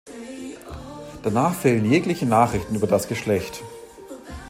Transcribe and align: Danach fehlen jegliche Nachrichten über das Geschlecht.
Danach 1.21 1.53
fehlen 1.53 1.85
jegliche 1.91 2.25
Nachrichten 2.25 2.73
über 2.73 2.87
das 2.87 3.07
Geschlecht. 3.07 3.61